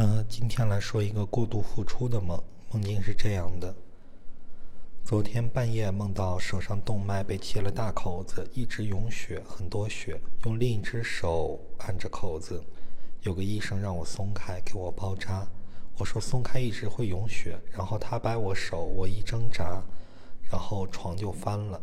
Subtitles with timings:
[0.00, 2.40] 嗯，今天来说一个过度付出的梦。
[2.70, 3.74] 梦境是这样的：
[5.04, 10.20] 昨天半夜梦到手上动脉被切了大口子，一直涌血，很多血。
[10.44, 12.62] 用另一只手按着口子，
[13.22, 15.44] 有个医生让我松开，给我包扎。
[15.96, 19.82] 我说松开一直会涌血，然后他掰我手，我一挣扎，
[20.48, 21.82] 然后床就翻了。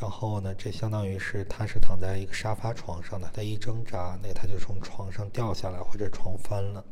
[0.00, 6.82] 然后呢，这相当于是他是躺在一个沙发床上的，他一挣扎，那他就从床上掉下来，或者床翻了。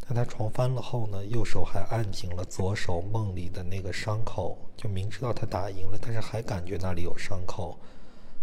[0.00, 7.78] 但他床翻了后呢，右手还按紧了左手梦里的那个伤口，就明知道他打赢了，但是还感觉那里有伤口。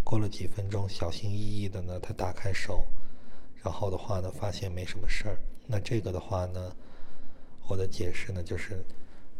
[0.06, 2.86] 过了几分钟，小心翼翼的呢，他打开手，
[3.62, 5.38] 然后的话呢，发现没什么事儿。
[5.68, 6.72] 那这个的话呢，
[7.68, 8.86] 我的解释呢就是。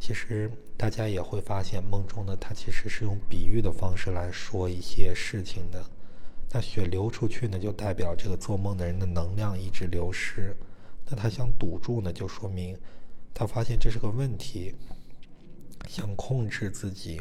[0.06, 5.84] 其实大家也会发现，梦中呢，他其实是用比喻的方式来说一些事情的。
[6.52, 10.56] 那血流出去呢，就代表这个做梦的人的能量一直流失。
[11.10, 12.78] 那他想堵住呢，就说明
[13.34, 14.76] 他发现这是个问题，
[15.90, 17.20] 想控制自己，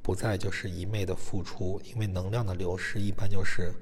[0.00, 3.74] 不再就是一昧的付出，因为能量的流失一般就是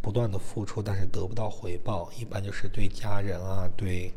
[0.00, 4.14] 不断的付出，但是得不到回报，一般就是对家人啊，对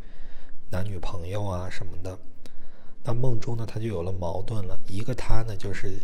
[0.70, 2.18] 男女朋友啊什么的。
[3.04, 4.80] 那梦中呢，他就有了矛盾了。
[4.88, 6.00] 一个他呢，就是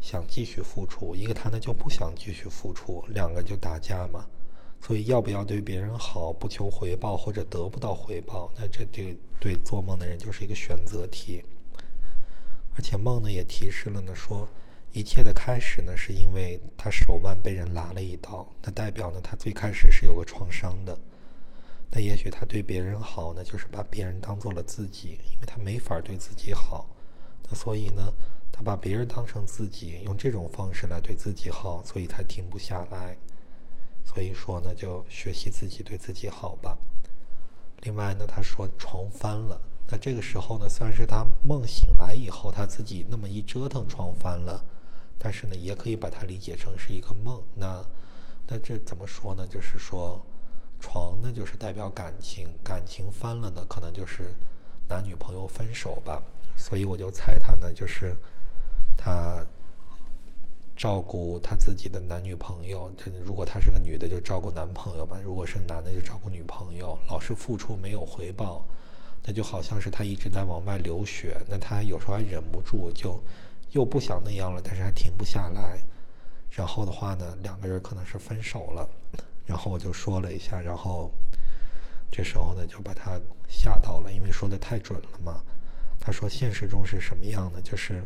[0.00, 4.26] 想继续付出；一个他呢，就不想继续付出，两个就打架嘛。
[4.80, 11.42] 所以，要不要对别人好，不求回报，或者得不到回报，那这对对做梦的人就是一个选择题。
[12.76, 14.48] 而且梦呢，也提示了呢，说
[14.92, 20.96] 一切的开始呢，是因为他手腕被人拉了一刀，那代表呢，他最开始是有个创伤的。
[21.90, 26.86] 那也许他对别人好呢，就是把别人当做了自己，因为他没法对自己好。
[27.48, 28.12] 那所以呢，
[28.52, 33.16] 他把别人当成自己，用这种方式来对自己好，所以才停不下来。
[34.04, 36.76] 所以说呢，就学习自己对自己好吧。
[37.80, 39.58] 另外呢，他说床翻了。
[39.90, 44.62] 那这个时候呢，虽然是他梦醒来以后，他自己那么一折腾，床翻了。
[45.18, 47.42] 但是呢，也可以把它理解成是一个梦。
[47.54, 47.82] 那
[48.46, 49.46] 那这怎么说呢？
[49.46, 50.22] 就是说。
[50.90, 54.34] 床那，就是代表感情，感情翻了呢，可能就是
[54.88, 56.22] 男女朋友分手吧。
[56.56, 58.16] 所以我就猜他呢，就是
[58.96, 59.44] 他
[60.74, 62.90] 照顾他自己的男女朋友。
[62.96, 66.98] 这如果他是个女的，就照顾男朋友吧；如果是男的，就照顾女朋友。
[67.08, 68.64] 老是付出没有回报，
[69.24, 71.36] 那就好像是他一直在往外流血。
[71.48, 73.22] 那他有时候还忍不住，就
[73.72, 75.78] 又不想那样了，但是还停不下来。
[76.50, 78.88] 然后的话呢，两个人可能是分手了。
[79.48, 81.10] 然后我就说了一下，然后
[82.10, 85.42] 这时候呢就把他吓到了，因为说的太准了嘛。
[85.98, 87.62] 他说现实中是什么样的？
[87.62, 88.04] 就是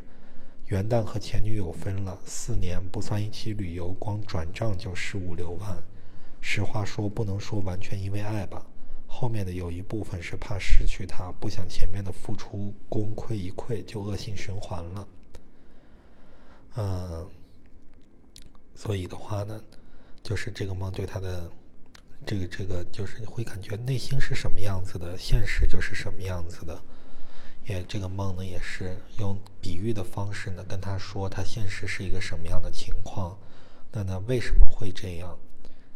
[0.67, 5.83] 元旦和前女友分了四年，不算一起旅游，光转账就十五六万。
[6.41, 8.65] 实话说，不能说完全因为爱吧，
[9.09, 15.09] 后面的有一部分是怕失去他，不想前面的付出功亏一篑，就恶性循环了。
[16.77, 17.29] 嗯，
[18.77, 19.61] 所以的话呢。
[20.23, 21.51] 就是这个梦对他的
[22.25, 26.81] 这个这个，就是会感觉内心是什么样子的，现实就是什么样子的。
[27.65, 33.37] 也这个梦呢，也是用比喻的方式呢跟他说，他现实是一个什么样的情况。
[33.93, 35.39] 那呢，为什么会这样？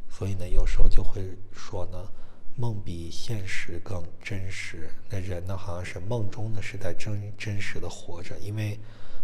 [0.08, 2.08] 所以呢，有时候就会说呢，
[2.56, 4.88] 梦比现实更真实。
[5.08, 8.78] 那人呢，好像是梦中呢是在真真实的活着，因为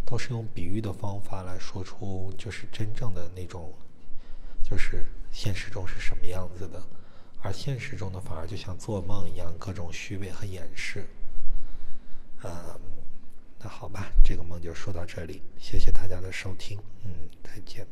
[0.05, 3.73] 都是用比喻的方法来说出就是真正的那种。
[4.63, 6.83] 就是现实中是什么样子的，
[7.43, 11.05] 而现实中的反而就像做梦一样，各种虚伪和掩饰。
[12.43, 12.81] 嗯，
[13.59, 17.87] 那好吧，这个梦就说到这里，谢谢大家的收听，嗯，再见。